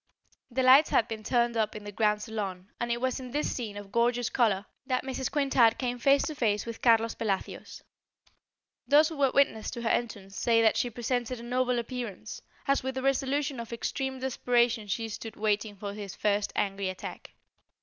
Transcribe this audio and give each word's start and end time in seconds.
The 0.49 0.63
lights 0.63 0.89
had 0.89 1.07
been 1.07 1.21
turned 1.21 1.55
up 1.55 1.75
in 1.75 1.83
the 1.83 1.91
grand 1.91 2.23
salon 2.23 2.71
and 2.79 2.91
it 2.91 2.99
was 2.99 3.19
in 3.19 3.29
this 3.29 3.55
scene 3.55 3.77
of 3.77 3.91
gorgeous 3.91 4.31
colour 4.31 4.65
that 4.87 5.03
Mrs. 5.03 5.29
Quintard 5.31 5.77
came 5.77 5.99
face 5.99 6.23
to 6.23 6.33
face 6.33 6.65
with 6.65 6.81
Carlos 6.81 7.13
Pelacios. 7.13 7.83
Those 8.87 9.09
who 9.09 9.17
were 9.17 9.29
witness 9.31 9.69
to 9.69 9.83
her 9.83 9.89
entrance 9.89 10.35
say 10.35 10.59
that 10.59 10.75
she 10.75 10.89
presented 10.89 11.39
a 11.39 11.43
noble 11.43 11.77
appearance, 11.77 12.41
as 12.67 12.81
with 12.81 12.95
the 12.95 13.03
resolution 13.03 13.59
of 13.59 13.71
extreme 13.71 14.17
desperation 14.19 14.87
she 14.87 15.07
stood 15.07 15.35
waiting 15.35 15.75
for 15.75 15.93
his 15.93 16.15
first 16.15 16.51
angry 16.55 16.89
attack. 16.89 17.33